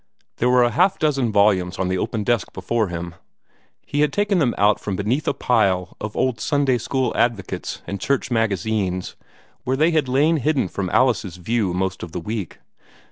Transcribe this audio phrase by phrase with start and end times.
[0.37, 3.13] There were a half dozen volumes on the open desk before him.
[3.85, 8.01] He had taken them out from beneath a pile of old "Sunday School Advocates" and
[8.01, 9.15] church magazines,
[9.63, 12.57] where they had lain hidden from Alice's view most of the week.